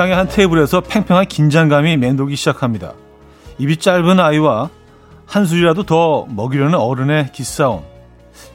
[0.00, 2.94] 식당의 한 테이블에서 팽팽한 긴장감이 맴돌기 시작합니다.
[3.58, 4.70] 입이 짧은 아이와
[5.26, 7.82] 한 술이라도 더 먹이려는 어른의 기싸움.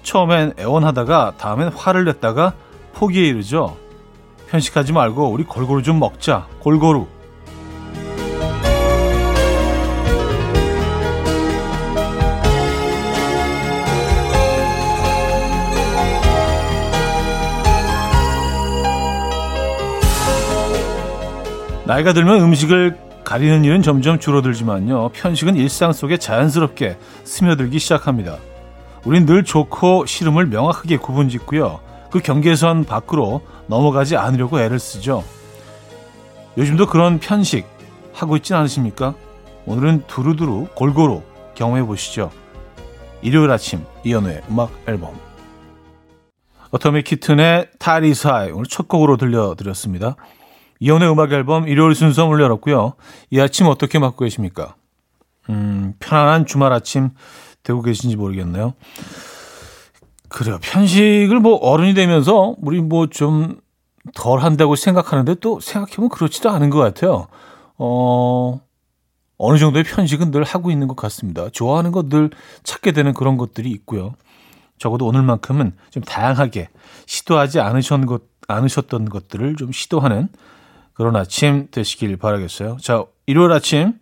[0.01, 2.53] 처음엔 애원하다가 다음엔 화를 냈다가
[2.93, 3.77] 포기에 이르죠.
[4.47, 6.47] 편식하지 말고 우리 골고루 좀 먹자.
[6.61, 7.05] 골고루.
[21.85, 25.09] 나이가 들면 음식을 가리는 일은 점점 줄어들지만요.
[25.09, 28.37] 편식은 일상 속에 자연스럽게 스며들기 시작합니다.
[29.03, 31.79] 우린 늘 좋고 싫음을 명확하게 구분 짓고요.
[32.09, 35.23] 그 경계선 밖으로 넘어가지 않으려고 애를 쓰죠.
[36.57, 37.67] 요즘도 그런 편식
[38.13, 39.13] 하고 있진 않으십니까?
[39.67, 41.21] 오늘은 두루두루 골고루
[41.53, 42.31] 경험해 보시죠.
[43.21, 45.19] 일요일 아침 이연우의 음악 앨범
[46.71, 50.15] 어터미 키튼의 타리사이 오늘 첫 곡으로 들려드렸습니다.
[50.85, 52.93] 이연의 음악 앨범 일요일 순서 문 열었고요.
[53.31, 54.75] 이 아침 어떻게 맞고 계십니까?
[55.49, 57.09] 음, 편안한 주말 아침
[57.63, 58.75] 되고 계신지 모르겠네요.
[60.29, 60.59] 그래요.
[60.61, 63.59] 편식을 뭐 어른이 되면서 우리 뭐 좀
[64.13, 67.25] 덜 한다고 생각하는데 또 생각해보면 그렇지도 않은 것 같아요.
[67.79, 68.61] 어,
[69.39, 71.49] 어느 정도의 편식은 늘 하고 있는 것 같습니다.
[71.49, 72.29] 좋아하는 것 늘
[72.61, 74.13] 찾게 되는 그런 것들이 있고요.
[74.77, 76.69] 적어도 오늘만큼은 좀 다양하게
[77.07, 80.29] 시도하지 않으셨던 것들을 좀 시도하는
[80.95, 82.77] 그런 아침 되시길 바라겠어요.
[82.81, 83.93] 자, 일요일 아침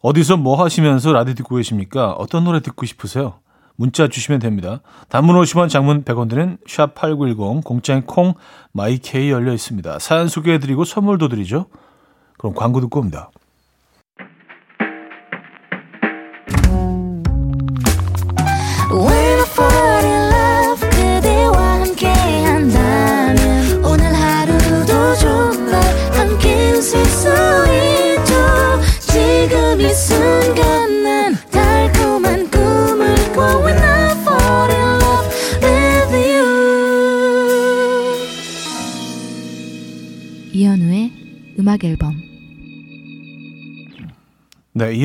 [0.00, 2.12] 어디서 뭐 하시면서 라디오 듣고 계십니까?
[2.12, 3.34] 어떤 노래 듣고 싶으세요?
[3.76, 4.80] 문자 주시면 됩니다.
[5.08, 8.34] 단문 50원, 장문 100원 드는 샵8910 공짜인 콩
[8.72, 9.98] 마이케이 열려 있습니다.
[9.98, 11.66] 사연 소개해 드리고 선물도 드리죠.
[12.38, 13.30] 그럼 광고 듣고 옵니다.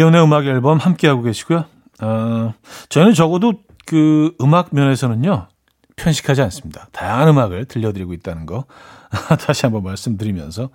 [0.02, 1.66] 네, 이연의 음악 앨범 함께하고 계시고요.
[2.02, 2.54] 어,
[2.90, 3.54] 저희는 적어도
[3.86, 5.48] 그 음악 면에서는요,
[5.96, 6.88] 편식하지 않습니다.
[6.92, 8.66] 다양한 음악을 들려드리고 있다는 거
[9.46, 10.70] 다시 한번 말씀드리면서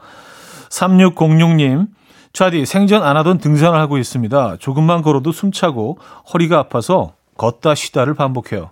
[0.71, 1.89] 3606님,
[2.33, 4.59] 차디 생전 안 하던 등산을 하고 있습니다.
[4.59, 5.99] 조금만 걸어도 숨차고
[6.33, 8.71] 허리가 아파서 걷다 쉬다를 반복해요.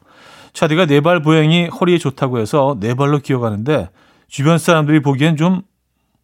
[0.52, 3.88] 차디가 네 발 보행이 허리에 좋다고 해서 네 발로 기어가는데
[4.28, 5.62] 주변 사람들이 보기엔 좀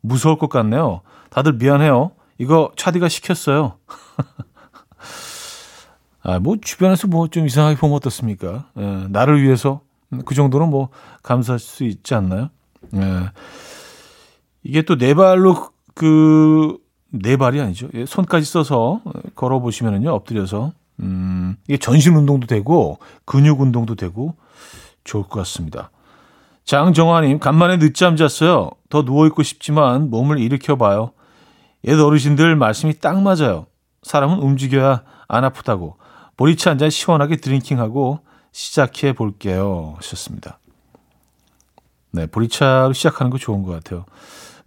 [0.03, 1.01] 무서울 것 같네요.
[1.31, 2.13] 다들 미안해요.
[2.41, 3.75] 이거 차디가 시켰어요.
[6.23, 8.67] 아, 뭐 주변에서 뭐 좀 이상하게 보면 어떻습니까?
[8.79, 9.81] 예, 나를 위해서
[10.25, 10.89] 그 정도는 뭐
[11.23, 12.49] 감사할 수 있지 않나요?
[12.95, 13.31] 예.
[14.63, 16.79] 이게 또 네 발로 그
[17.13, 17.89] 네 발이 아니죠.
[17.95, 19.01] 예, 손까지 써서
[19.35, 24.37] 걸어 보시면은요 엎드려서 음, 이게 전신 운동도 되고 근육 운동도 되고
[25.03, 25.91] 좋을 것 같습니다.
[26.65, 28.71] 장정화님, 간만에 늦잠 잤어요.
[28.91, 31.11] 더 누워 있고 싶지만 몸을 일으켜 봐요.
[31.85, 33.67] 옛 어르신들 말씀이 딱 맞아요.
[34.03, 35.97] 사람은 움직여야 안 아프다고.
[36.37, 38.21] 보리차 한 잔 시원하게 드링킹하고
[38.53, 39.95] 시작해 볼게요.
[39.97, 40.59] 하셨습니다.
[42.13, 44.05] 네, 보리차로 시작하는 거 좋은 것 같아요.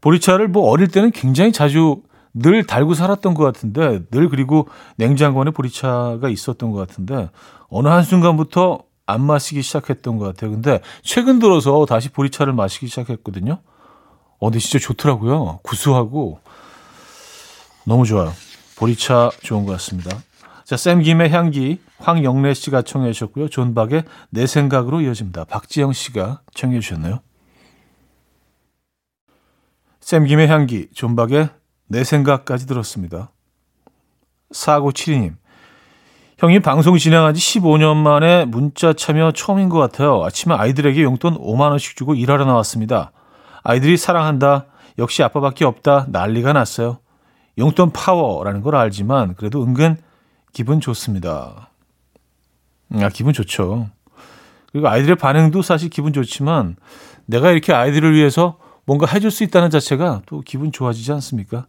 [0.02, 2.02] 보리차를 뭐 어릴 때는 굉장히 자주
[2.34, 7.30] 늘 달고 살았던 것 같은데, 늘 그리고 냉장고에 보리차가 있었던 것 같은데,
[7.70, 10.52] 어느 한순간부터 안 마시기 시작했던 것 같아요.
[10.52, 13.60] 근데 최근 들어서 다시 보리차를 마시기 시작했거든요.
[14.40, 15.60] 어, 근데 진짜 좋더라고요.
[15.64, 16.40] 구수하고
[17.86, 18.32] 너무 좋아요.
[18.78, 20.18] 보리차 좋은 것 같습니다.
[20.64, 23.50] 자, 샘 김의 향기 황영래 씨가 청해 주셨고요.
[23.50, 25.46] 존박의 내 생각으로 이어집니다.
[25.46, 27.20] 박지영 씨가 청해 주셨네요.
[30.00, 31.50] 샘 김의 향기 존박의
[31.88, 33.32] 내 생각까지 들었습니다.
[34.52, 35.36] 사고 7이님
[36.38, 40.24] 형님 방송 진행한 지 15년 만에 문자 참여 처음인 것 같아요.
[40.24, 43.12] 아침에 아이들에게 용돈 5만 원씩 주고 일하러 나왔습니다.
[43.64, 44.66] 아이들이 사랑한다.
[44.98, 46.08] 역시 아빠밖에 없다.
[46.10, 47.00] 난리가 났어요.
[47.58, 49.98] 용돈 파워라는 걸 알지만 그래도 은근
[50.54, 51.70] 기분 좋습니다.
[52.94, 53.90] 아, 기분 좋죠.
[54.72, 56.76] 그리고 아이들의 반응도 사실 기분 좋지만
[57.26, 61.68] 내가 이렇게 아이들을 위해서 뭔가 해줄 수 있다는 자체가 또 기분 좋아지지 않습니까?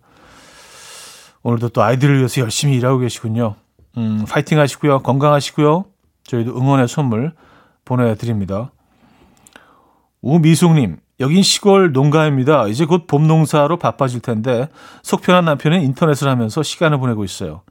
[1.42, 3.56] 오늘도 또 아이들을 위해서 열심히 일하고 계시군요.
[3.96, 5.00] 음, 파이팅 하시고요.
[5.00, 5.84] 건강하시고요.
[6.24, 7.34] 저희도 응원의 선물
[7.84, 8.72] 보내드립니다.
[10.22, 12.68] 우미숙님, 여긴 시골 농가입니다.
[12.68, 14.68] 이제 곧 봄 농사로 바빠질 텐데
[15.02, 17.62] 속 편한 남편은 인터넷을 하면서 시간을 보내고 있어요.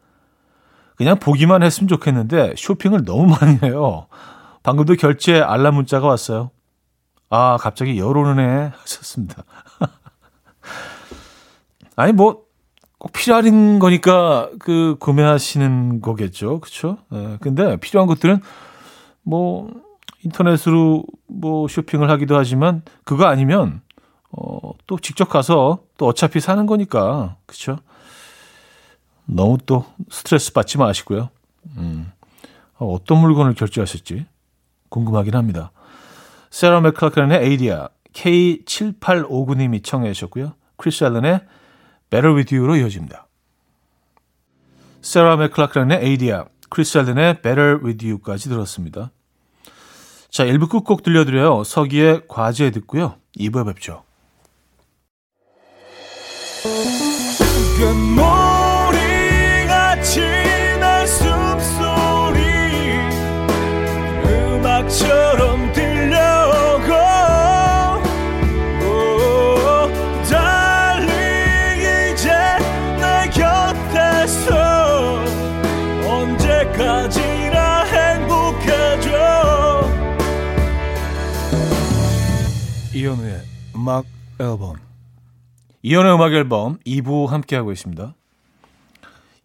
[0.96, 4.08] 그냥 보기만 했으면 좋겠는데 쇼핑을 너무 많이 해요.
[4.62, 6.52] 방금도 결제 알람 문자가 왔어요.
[7.30, 9.44] 아, 갑자기 열애 하셨습니다.
[11.96, 12.44] 아니 뭐
[13.04, 16.62] 꼭 필요한 거니까 그 구매하시는 거겠죠.
[16.62, 17.00] 그렇죠?
[17.12, 17.38] 예.
[17.42, 18.40] 근데 필요한 것들은
[19.24, 19.70] 뭐
[20.24, 23.82] 인터넷으로 뭐 쇼핑을 하기도 하지만 그거 아니면
[24.32, 27.78] 어, 또 직접 가서 또 어차피 사는 거니까 그렇죠?
[29.26, 31.30] 너무 또 스트레스 받지 마시고요.
[31.78, 32.12] 음,
[32.78, 34.26] 어떤 물건을 결제하실지
[34.90, 35.72] 궁금하긴 합니다.
[36.50, 40.54] 세라 맥클라클란의 Adia K7859님이 청해 주셨고요.
[40.78, 41.42] 크리스 앨런의
[42.10, 43.28] Better With You로 이어집니다.
[45.02, 49.12] 세라 맥클라클란의 Adia 크리스 앨런의 Better With You까지 들었습니다.
[50.34, 51.64] 자, 1부 끝곡 들려드려요.
[51.64, 53.18] 서기의 과제 듣고요.
[53.38, 54.02] 2부에 뵙죠.
[82.96, 83.42] 이현우의
[83.76, 84.06] 음악
[84.40, 84.76] 앨범
[85.82, 88.14] 이현우의 음악 앨범 2부 함께하고 있습니다.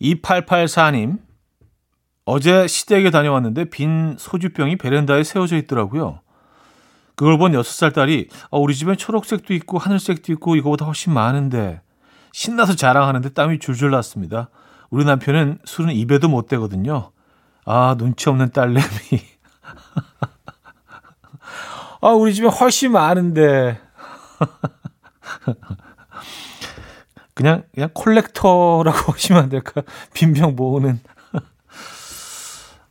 [0.02, 1.18] 2884님
[2.26, 6.20] 어제 시댁에 다녀왔는데 빈 소주병이 베란다에 세워져 있더라고요.
[7.14, 11.80] 그걸 본 6살 딸이 어, 우리 집엔 초록색도 있고 하늘색도 있고 이거보다 훨씬 많은데
[12.32, 14.50] 신나서 자랑하는데 땀이 줄줄 났습니다.
[14.90, 17.12] 우리 남편은 술은 입에도 못 대거든요.
[17.64, 18.84] 아 눈치 없는 딸내미.
[22.00, 23.80] 아 우리 집에 훨씬 많은데.
[27.34, 29.82] 그냥 그냥 콜렉터라고 하시면 안 될까?
[30.12, 31.00] 빈병 모으는.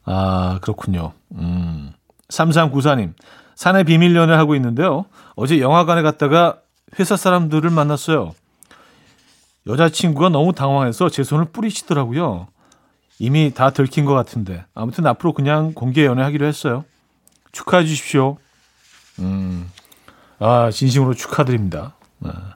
[0.05, 1.11] 아, 그렇군요.
[1.33, 1.91] 음.
[2.29, 3.13] 3394님.
[3.55, 5.05] 사내 비밀 연애 하고 있는데요.
[5.35, 6.59] 어제 영화관에 갔다가
[6.97, 8.33] 회사 사람들을 만났어요.
[9.67, 12.47] 여자친구가 너무 당황해서 제 손을 뿌리치더라고요.
[13.19, 14.63] 이미 다 들킨 것 같은데.
[14.73, 16.85] 아무튼 앞으로 그냥 공개 연애하기로 했어요.
[17.51, 18.37] 축하해 주십시오.
[19.19, 19.69] 음.
[20.39, 21.95] 아, 진심으로 축하드립니다.
[22.23, 22.55] 아.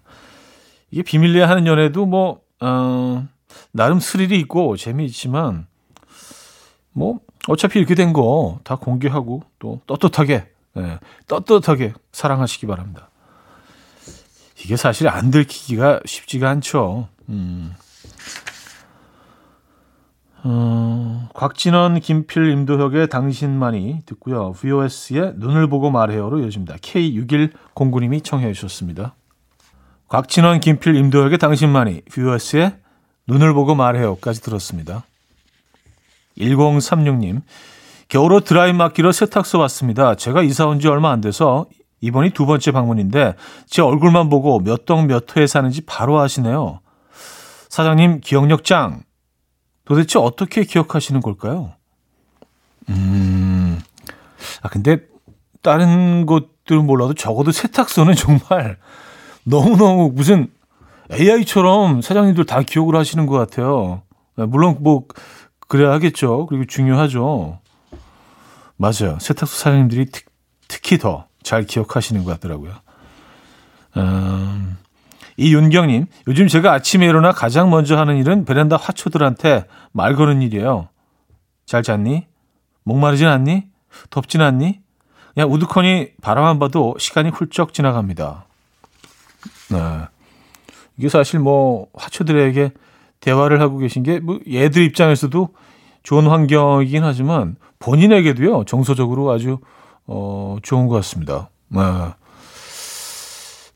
[0.92, 3.26] 이게 비밀리에 하는 연애도 뭐, 어,
[3.72, 5.68] 나름 스릴이 있고 재미있지만,
[6.92, 10.48] 뭐, 어차피 이렇게 된 거 다 공개하고 또 떳떳하게,
[10.78, 13.10] 예, 떳떳하게 사랑하시기 바랍니다.
[14.64, 17.08] 이게 사실 안 들키기가 쉽지가 않죠.
[17.30, 17.74] 음.
[20.44, 24.54] 어, 곽진언, 김필, 임도혁의 당신만이 듣고요.
[24.54, 26.78] VOS의 눈을 보고 말해요로 이어집니다.
[26.78, 29.16] K6109님이 청해 주셨습니다.
[30.08, 32.76] 곽진언, 김필, 임도혁의 당신만이, VOS의
[33.28, 35.04] 눈을 보고 말해요까지 들었습니다.
[36.38, 37.42] 1036님,
[38.10, 40.16] 겨울옷 드라이 맡기러 세탁소 왔습니다.
[40.16, 41.66] 제가 이사 온 지 얼마 안 돼서
[42.02, 43.36] 이번이 두 번째 방문인데
[43.68, 46.80] 제 얼굴만 보고 몇 동 몇 호에 사는지 바로 아시네요.
[47.70, 49.04] 사장님 기억력 짱.
[49.86, 51.74] 도대체 어떻게 기억하시는 걸까요?
[52.90, 53.80] 음,
[54.62, 55.00] 아, 근데
[55.62, 58.78] 다른 곳들은 몰라도 적어도 세탁소는 정말
[59.44, 60.52] 너무너무 무슨
[61.12, 64.04] AI처럼 사장님들 다 기억을 하시는 것 같아요.
[64.38, 65.06] 네, 물론 뭐
[65.68, 66.46] 그래야 하겠죠.
[66.48, 67.60] 그리고 중요하죠.
[68.78, 69.18] 맞아요.
[69.20, 70.26] 세탁소 사장님들이 특,
[70.68, 72.74] 특히 더 잘 기억하시는 것 같더라고요.
[73.98, 74.78] 음,
[75.38, 80.90] 이윤경님, 요즘 제가 아침에 일어나 가장 먼저 하는 일은 베란다 화초들한테 말 거는 일이에요.
[81.66, 82.28] 잘 잤니?
[82.84, 83.66] 목마르진 않니?
[84.10, 84.80] 덥진 않니?
[85.34, 88.46] 그냥 우두커니 바라만 봐도 시간이 훌쩍 지나갑니다.
[89.72, 89.78] 네.
[90.98, 92.72] 이게 사실 뭐 화초들에게
[93.22, 95.50] 대화를 하고 계신 게 뭐 얘들 입장에서도
[96.04, 99.60] 좋은 환경이긴 하지만 본인에게도요 정서적으로 아주
[100.06, 101.50] 어 좋은 것 같습니다.
[101.70, 101.82] 네.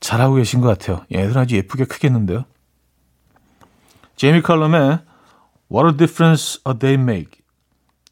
[0.05, 1.03] 잘하고 계신 것 같아요.
[1.11, 2.45] 얘들 아주 예쁘게 크겠는데요.
[4.15, 4.99] 제이미 칼럼의
[5.71, 7.41] What a Difference a Day Make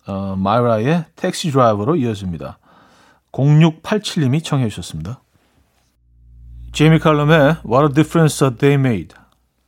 [0.08, 2.58] 어, 마이라의 택시 드라이버로 이어집니다.
[3.32, 5.22] 0687님이 청해 주셨습니다.
[6.72, 9.16] 제이미 칼럼의 What a Difference a Day Made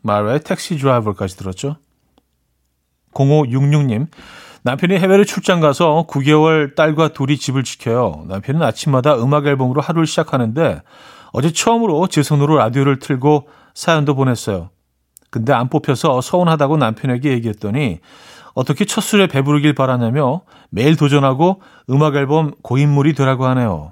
[0.02, 1.78] 마라의 택시 드라이버까지 들었죠.
[3.14, 4.08] 0566님
[4.64, 8.26] 남편이 해외를 출장 가서 9개월 딸과 둘이 집을 지켜요.
[8.28, 10.82] 남편은 아침마다 음악 앨범으로 하루를 시작하는데
[11.38, 14.70] 어제 처음으로 제 손으로 라디오를 틀고 사연도 보냈어요.
[15.30, 18.00] 근데 안 뽑혀서 서운하다고 남편에게 얘기했더니
[18.54, 23.92] 어떻게 첫 술에 배부르길 바라냐며 매일 도전하고 음악 앨범 고인물이 되라고 하네요.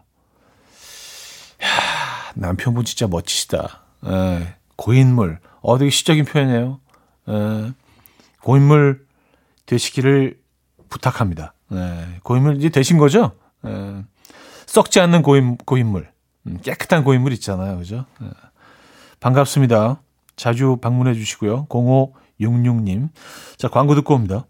[2.36, 3.82] 남편분 진짜 멋지시다.
[4.06, 5.40] 에, 예, 고인물.
[5.60, 6.80] 어, 되게 시적인 표현이에요.
[7.28, 7.74] 에, 예,
[8.42, 9.06] 고인물
[9.66, 10.40] 되시기를
[10.88, 11.56] 부탁합니다.
[11.74, 13.34] 에, 예, 고인물 이제 되신 거죠?
[13.66, 14.02] 에,
[14.66, 16.13] 썩지 않는 고인, 고인물.
[16.48, 17.78] 음, 깨끗한 고인물 있잖아요.
[17.78, 18.06] 그죠?
[18.22, 18.26] 에,
[19.20, 20.02] 반갑습니다.
[20.36, 21.68] 자주 방문해 주시고요.
[21.68, 23.10] 0566님.
[23.58, 24.46] 자, 광고 듣고 옵니다.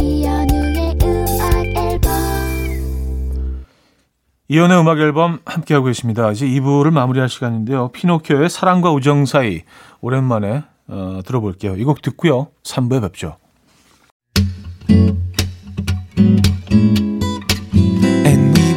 [0.00, 3.64] 이연우의 음악 앨범
[4.48, 6.30] 이연의 음악 앨범 함께하고 계십니다.
[6.32, 7.88] 이제 2부를 마무리할 시간인데요.
[7.92, 9.62] 피노키오의 사랑과 우정 사이
[10.00, 11.76] 오랜만에 어, 들어볼게요.
[11.76, 12.48] 이 곡 듣고요.
[12.62, 13.36] 3부에 뵙죠.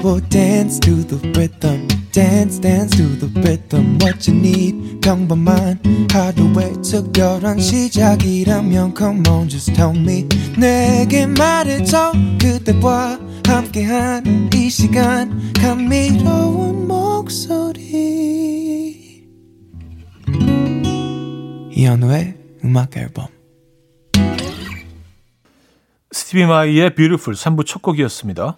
[0.09, 1.87] Will dance to the rhythm.
[2.11, 3.99] dance dance to the rhythm.
[4.01, 5.79] what you need 평범한
[6.11, 16.87] 하루의 특별한 시작이라면 come on just tell me 내게 말해줘 그대와 함께한 이 시간 감미로운
[16.87, 18.09] 목소리
[21.71, 22.35] 이현우의
[22.65, 23.27] 음악 앨범
[26.11, 28.57] 스티비 마이의 Beautiful 3부 첫 곡이었습니다.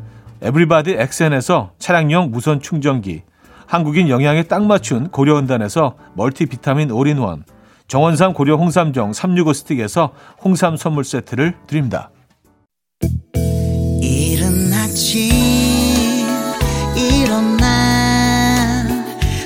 [0.41, 3.21] 에브리바디 엑센에서 차량용 무선 충전기,
[3.67, 7.43] 한국인 영양에 딱 맞춘 고려원단에서 멀티비타민 올인원,
[7.87, 12.09] 정원삼 고려 홍삼정 365 스틱에서 홍삼 선물 세트를 드립니다.
[14.01, 15.29] 이른 아침
[16.95, 17.67] 일어나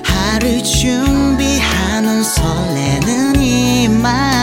[0.04, 4.35] 하루 준비하는 설레는 이맘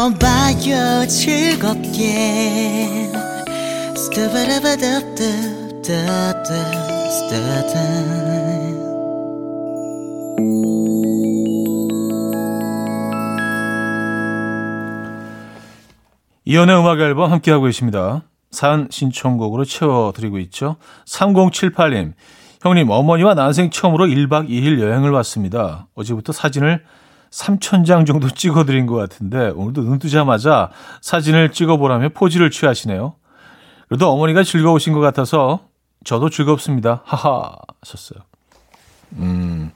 [0.00, 2.08] 들어봐요 즐겁게
[16.46, 18.22] 이연의 음악 앨범 함께하고 계십니다.
[18.50, 20.76] 산 신청곡으로 채워드리고 있죠.
[21.06, 22.14] 3078님,
[22.62, 25.88] 형님, 어머니와 난생 처음으로 1박 2일 여행을 왔습니다.
[25.94, 26.82] 어제부터 사진을
[27.30, 30.70] 3천장 정도 찍어드린 것 같은데 오늘도 눈 뜨자마자
[31.00, 33.14] 사진을 찍어보라며 포즈를 취하시네요.
[33.88, 35.60] 그래도 어머니가 즐거우신 것 같아서
[36.04, 37.02] 저도 즐겁습니다.
[37.04, 38.20] 하하 하셨어요.
[39.14, 39.72] 음,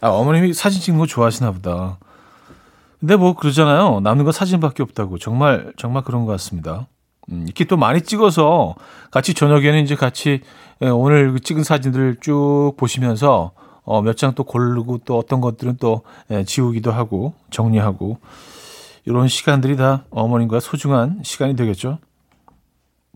[0.00, 1.98] 아, 어머님이 사진 찍는 거 좋아하시나 보다.
[3.00, 4.00] 근데 뭐 그러잖아요.
[4.00, 5.18] 남는 거 사진밖에 없다고.
[5.18, 6.88] 정말 정말 그런 것 같습니다.
[7.30, 8.74] 음, 이렇게 또 많이 찍어서
[9.10, 10.40] 같이 저녁에는 이제 같이
[10.82, 13.52] 예, 오늘 그 찍은 사진들을 쭉 보시면서
[13.90, 18.18] 어, 몇 장 또 고르고 또 어떤 것들은 또 예, 지우기도 하고 정리하고
[19.06, 21.98] 이런 시간들이 다 어머님과 소중한 시간이 되겠죠.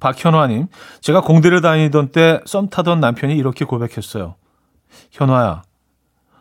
[0.00, 0.68] 박현화님,
[1.02, 4.34] 제가 공대를 다니던 때 썸 타던 남편이 이렇게 고백했어요.
[5.10, 5.62] 현화야,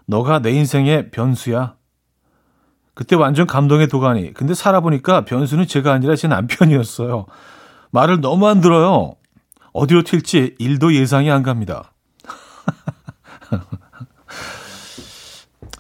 [0.08, 1.76] 너가 내 인생의 변수야.
[2.94, 4.34] 그때 완전 감동의 도가니.
[4.34, 7.26] 근데 살아보니까 변수는 제가 아니라 제 남편이었어요.
[7.92, 9.16] 말을 너무 안 들어요.
[9.74, 11.92] 어디로 튈지 일도 예상이 안 갑니다.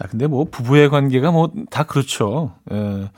[0.01, 2.53] 아, 근데 뭐 부부의 관계가 뭐 다 그렇죠.
[2.71, 3.09] 예.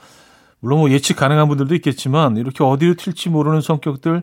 [0.60, 4.22] 물론 뭐 예측 가능한 분들도 있겠지만 이렇게 어디로 튈지 모르는 성격들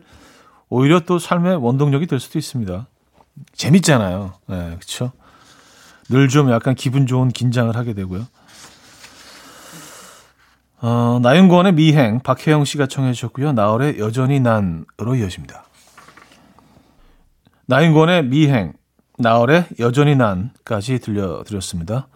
[0.70, 2.88] 오히려 또 삶의 원동력이 될 수도 있습니다.
[3.54, 4.34] 재밌잖아요.
[4.50, 5.12] 예, 그렇죠.
[6.10, 8.26] 늘 좀 약간 기분 좋은 긴장을 하게 되고요.
[10.82, 13.54] 어, 나윤권의 미행 박혜영 씨가 청해 주셨고요.
[13.54, 15.64] 나월의 여전히 난으로 이어집니다.
[17.68, 18.74] 나윤권의 미행
[19.20, 22.08] 나월의 여전히 난까지 들려드렸습니다.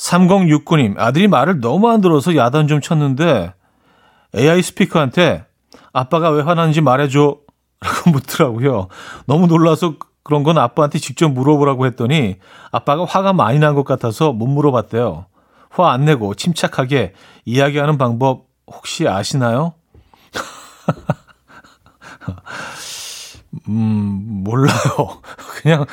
[0.00, 3.52] 3069님, 아들이 말을 너무 안 들어서 야단 좀 쳤는데
[4.34, 5.44] AI 스피커한테
[5.92, 7.36] 아빠가 왜 화나는지 말해줘.
[7.82, 8.88] 라고 묻더라고요.
[9.26, 12.36] 너무 놀라서 그런 건 아빠한테 직접 물어보라고 했더니
[12.70, 15.26] 아빠가 화가 많이 난 것 같아서 못 물어봤대요.
[15.70, 17.14] 화 안 내고 침착하게
[17.46, 19.72] 이야기하는 방법 혹시 아시나요?
[23.68, 25.20] 음, 몰라요.
[25.62, 25.86] 그냥,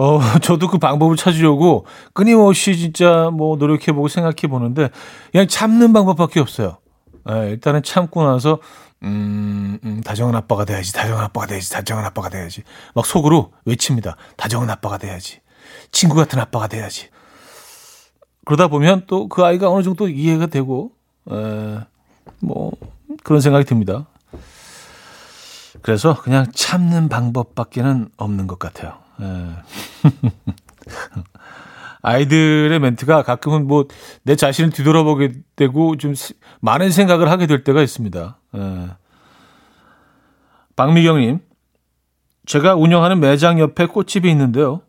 [0.00, 4.88] 어, 저도 그 방법을 찾으려고 끊임없이 진짜 뭐 노력해보고 생각해보는데
[5.30, 6.78] 그냥 참는 방법밖에 없어요.
[7.26, 8.60] 네, 일단은 참고 나서,
[9.02, 12.62] 음, 음, 다정한 아빠가 돼야지, 다정한 아빠가 돼야지, 다정한 아빠가 돼야지.
[12.94, 14.16] 막 속으로 외칩니다.
[14.38, 15.40] 다정한 아빠가 돼야지.
[15.92, 17.08] 친구 같은 아빠가 돼야지.
[18.46, 20.92] 그러다 보면 또 그 아이가 어느 정도 이해가 되고,
[21.30, 21.78] 에,
[22.40, 22.72] 뭐,
[23.22, 24.06] 그런 생각이 듭니다.
[25.82, 28.99] 그래서 그냥 참는 방법밖에는 없는 것 같아요.
[29.20, 29.56] 예.
[32.02, 33.84] 아이들의 멘트가 가끔은 뭐
[34.22, 36.14] 내 자신을 뒤돌아보게 되고 좀
[36.60, 38.38] 많은 생각을 하게 될 때가 있습니다.
[38.56, 38.88] 예.
[40.76, 41.40] 박미경님,
[42.46, 44.82] 제가 운영하는 매장 옆에 꽃집이 있는데요.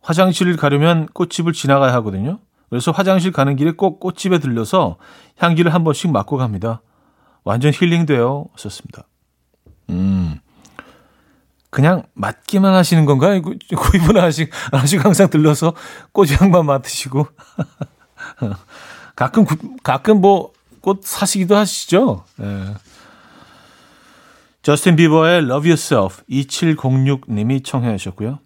[0.00, 2.38] 화장실을 가려면 꽃집을 지나가야 하거든요.
[2.70, 4.96] 그래서 화장실 가는 길에 꼭 꽃집에 들려서
[5.38, 6.80] 향기를 한 번씩 맡고 갑니다.
[7.44, 8.46] 완전 힐링돼요.
[8.56, 9.04] 썼습니다.
[9.90, 10.40] 음.
[11.70, 13.42] 그냥 맡기만 하시는 건가요?
[13.42, 15.74] 구입은 하시, 하시고 항상 들러서
[16.12, 17.26] 꽃향만 맡으시고.
[19.16, 19.44] 가끔,
[19.82, 22.24] 가끔 뭐, 꽃 사시기도 하시죠?
[22.40, 22.74] 예.
[24.62, 28.40] 저스틴 비버의 Love Yourself 2706님이 청해 주셨고요.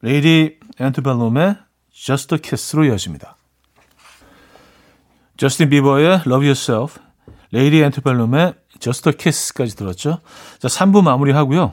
[0.00, 1.56] 레이디 앤터벨룸의
[1.92, 3.36] Just a Kiss로 이어집니다.
[5.36, 7.00] 저스틴 비버의 Love Yourself,
[7.50, 10.20] 레이디 앤터벨룸의 Just a Kiss까지 들었죠.
[10.58, 11.72] 자, 3부 마무리하고요.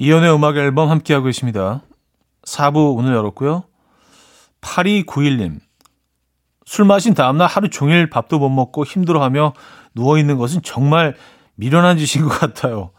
[0.00, 1.82] 이연의 음악 앨범 함께하고 계십니다.
[2.44, 3.64] 4부 오늘 열었고요.
[4.60, 5.58] 8291님.
[6.64, 9.54] 술 마신 다음날 하루 종일 밥도 못 먹고 힘들어하며
[9.96, 11.16] 누워있는 것은 정말
[11.56, 12.92] 미련한 짓인 것 같아요.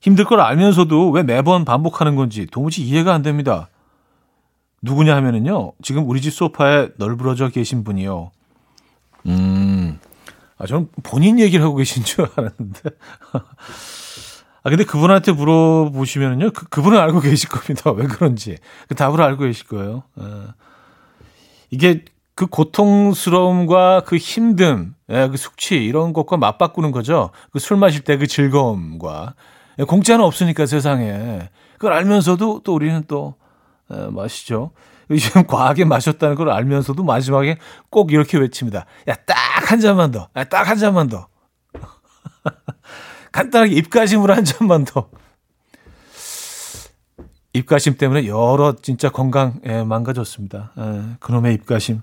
[0.00, 3.68] 힘들 걸 알면서도 왜 매번 반복하는 건지 도무지 이해가 안 됩니다.
[4.82, 8.32] 누구냐 하면은요, 지금 우리 집 소파에 널브러져 계신 분이요.
[9.26, 10.00] 음,
[10.58, 12.90] 아, 저는 본인 얘기를 하고 계신 줄 알았는데.
[14.64, 17.92] 아, 근데 그분한테 물어보시면은요, 그, 그분은 알고 계실 겁니다.
[17.96, 18.56] 왜 그런지.
[18.88, 20.04] 그 답을 알고 계실 거예요.
[20.16, 20.46] 어.
[21.70, 27.30] 이게 그 고통스러움과 그 힘듦, 예, 그 숙취, 이런 것과 맞바꾸는 거죠.
[27.52, 29.34] 그 술 마실 때 그 즐거움과.
[29.78, 31.50] 예, 공짜는 없으니까 세상에.
[31.74, 33.34] 그걸 알면서도 또 우리는 또,
[33.92, 34.70] 예, 마시죠.
[35.18, 37.58] 지금 과하게 마셨다는 걸 알면서도 마지막에
[37.90, 38.86] 꼭 이렇게 외칩니다.
[39.08, 40.28] 야, 딱 한 잔만 더.
[40.36, 41.26] 야, 딱 한 잔만 더.
[43.34, 45.08] 간단하게 입가심으로 한 잔만 더.
[47.52, 50.72] 입가심 때문에 여러 진짜 건강 예, 망가졌습니다.
[50.78, 52.02] 예, 그놈의 입가심.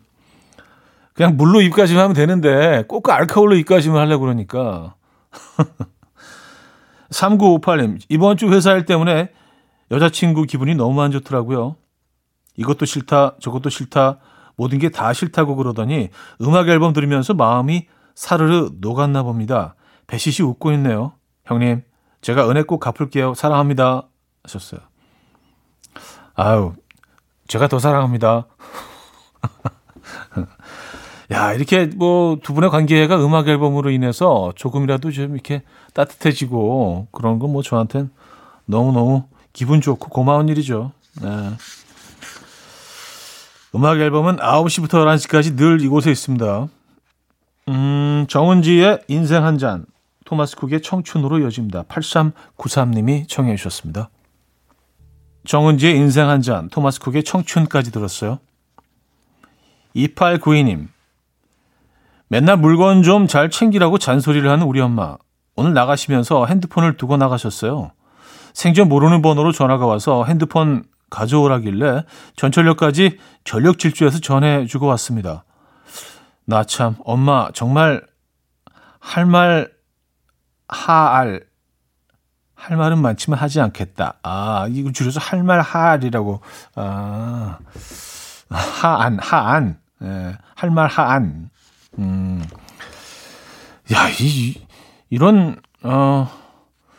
[1.13, 4.95] 그냥 물로 입가심 하면 되는데 꼭 알코올로 입가심을 하려고 그러니까.
[7.11, 9.31] 3958님, 이번 주 회사 일 때문에
[9.89, 11.77] 여자친구 기분이 너무 안 좋더라고요.
[12.57, 14.19] 이것도 싫다, 저것도 싫다,
[14.57, 16.09] 모든 게 다 싫다고 그러더니
[16.41, 19.75] 음악 앨범 들으면서 마음이 사르르 녹았나 봅니다.
[20.07, 21.13] 배시시 웃고 있네요.
[21.45, 21.83] 형님,
[22.21, 23.33] 제가 은혜 꼭 갚을게요.
[23.33, 24.07] 사랑합니다.
[24.43, 24.81] 하셨어요.
[26.35, 26.73] 아유,
[27.47, 28.47] 제가 더 사랑합니다.
[31.31, 37.51] 야, 이렇게 뭐 두 분의 관계가 음악 앨범으로 인해서 조금이라도 좀 이렇게 따뜻해지고 그런 건
[37.51, 38.11] 뭐 저한텐
[38.65, 40.91] 너무너무 기분 좋고 고마운 일이죠.
[41.21, 41.27] 네.
[43.75, 46.67] 음악 앨범은 9시부터 11시까지 늘 이곳에 있습니다.
[47.69, 49.85] 음, 정은지의 인생 한 잔,
[50.31, 51.83] 토마스 쿡의 청춘으로 이어집니다.
[51.83, 54.09] 8393님이 청해 주셨습니다.
[55.45, 58.39] 정은지의 인생 한 잔, 토마스 쿡의 청춘까지 들었어요.
[59.93, 60.87] 2892님.
[62.29, 65.17] 맨날 물건 좀 잘 챙기라고 잔소리를 하는 우리 엄마.
[65.57, 67.91] 오늘 나가시면서 핸드폰을 두고 나가셨어요.
[68.53, 72.05] 생전 모르는 번호로 전화가 와서 핸드폰 가져오라길래
[72.37, 75.43] 전철역까지 전력 질주해서 전해주고 왔습니다.
[76.45, 78.01] 나 참, 엄마, 정말
[79.01, 79.80] 할 말,
[80.71, 81.41] 하알,
[82.55, 84.15] 할 말은 많지만 하지 않겠다.
[84.23, 86.41] 아, 이거 줄여서 할 말 하알이라고.
[86.75, 87.57] 아,
[88.49, 89.77] 하안, 하안.
[90.03, 91.49] 예, 할말 하안.
[91.99, 92.43] 음.
[93.93, 94.55] 야, 이,
[95.09, 96.27] 이런, 어,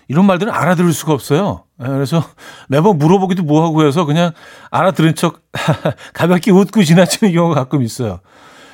[0.09, 1.65] 이런 말들은 알아들을 수가 없어요.
[1.83, 2.23] 예, 그래서
[2.69, 4.33] 매번 물어보기도 뭐하고 해서 그냥
[4.71, 5.43] 알아들은 척
[6.13, 8.21] 가볍게 웃고 지나치는 경우가 가끔 있어요.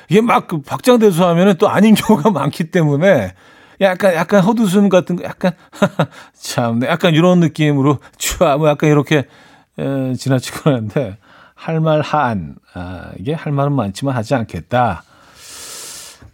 [0.09, 3.33] 이게 막그 박장대소 하면은 또 아닌 경우가 많기 때문에
[3.81, 5.51] 약간 약간 헛웃음 같은 거 약간
[6.33, 9.25] 참 약간 이런 느낌으로 쭈뭐 약간 이렇게
[9.77, 11.17] 에, 지나치고 하는데
[11.55, 15.03] 할 말 한 아, 이게 할 말은 많지만 하지 않겠다.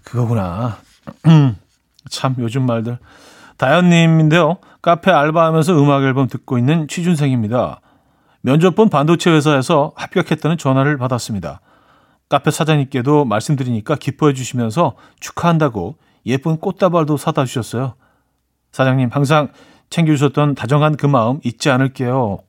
[0.04, 0.78] 그거구나.
[2.10, 3.00] 참 요즘 말들.
[3.58, 4.58] 다현님인데요.
[4.82, 7.80] 카페 알바하면서 음악 앨범 듣고 있는 취준생입니다.
[8.42, 11.62] 면접 본 반도체 회사에서 합격했다는 전화를 받았습니다.
[12.30, 17.96] 카페 사장님께도 말씀드리니까 기뻐해 주시면서 축하한다고 예쁜 꽃다발도 사다 주셨어요.
[18.72, 19.50] 사장님 항상
[19.90, 22.40] 챙겨주셨던 다정한 그 마음 잊지 않을게요.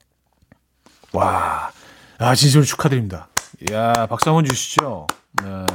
[1.13, 1.71] 와,
[2.19, 3.29] 아 진심으로 축하드립니다.
[3.71, 5.07] 이야 박수 한번 주시죠.
[5.43, 5.67] 네.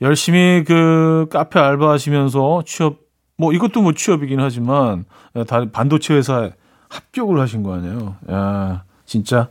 [0.00, 2.98] 열심히 그 카페 알바하시면서 취업
[3.36, 5.04] 뭐 이것도 뭐 취업이긴 하지만
[5.72, 6.52] 반도체 회사에
[6.88, 8.16] 합격을 하신 거 아니에요.
[8.30, 9.48] 야 진짜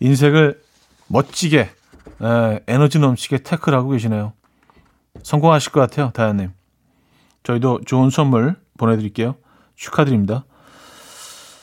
[0.00, 0.60] 인생을
[1.06, 4.32] 멋지게 에, 에너지 넘치게 태클하고 계시네요.
[5.22, 6.52] 성공하실 것 같아요, 다현님.
[7.42, 9.36] 저희도 좋은 선물 보내드릴게요.
[9.74, 10.44] 축하드립니다.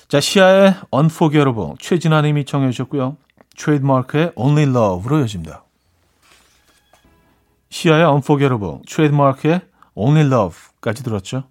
[0.08, 3.18] 자, 시아의 Unforgettable 최진아님이 청해 주셨고요.
[3.58, 5.63] 트레이드마크의 Only Love로 이어집니다.
[7.70, 9.62] 시아의 Unforgettable, 트레이드마크의
[9.96, 11.44] Only Love까지 들었죠.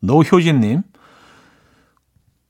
[0.00, 0.82] 노효진님,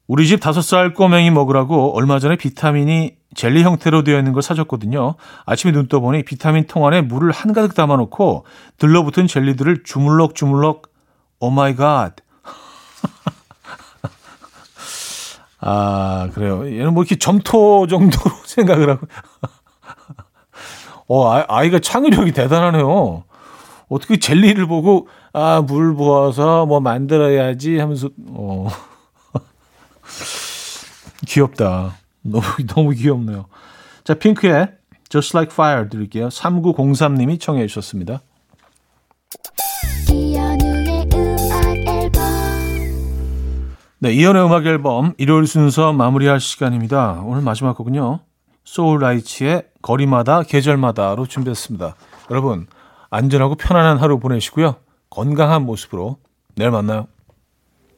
[0.06, 5.14] 우리 집 다섯 살 꼬맹이 먹으라고 얼마 전에 비타민이 젤리 형태로 되어 있는 걸 사줬거든요.
[5.46, 8.44] 아침에 눈 떠보니 비타민 통 안에 물을 한가득 담아놓고
[8.78, 10.82] 들러붙은 젤리들을 주물럭주물럭
[11.40, 12.16] oh my god.
[15.60, 16.66] 아 그래요.
[16.66, 19.06] 얘는 뭐 이렇게 점토 정도로 생각을 하고.
[21.06, 23.24] 어 아, 이가 창의력이 대단하네요.
[23.88, 28.68] 어떻게 젤리를 보고 아 물 부어서 뭐 만들어야지 하면서 어.
[31.26, 31.96] 귀엽다.
[32.22, 33.46] 너무, 너무 귀엽네요.
[34.04, 34.72] 자, 핑크의
[35.08, 36.28] Just Like Fire 드릴게요.
[36.28, 38.20] 3903님이 청해 주셨습니다.
[43.98, 47.22] 네, 이연의 음악 앨범 일요일 순서 마무리할 시간입니다.
[47.24, 48.20] 오늘 마지막 곡은요.
[48.64, 51.94] 소울 라이츠의 거리마다 계절마다로 준비했습니다.
[52.30, 52.66] 여러분
[53.10, 54.76] 안전하고 편안한 하루 보내시고요.
[55.08, 56.18] 건강한 모습으로
[56.56, 57.06] 내일 만나요.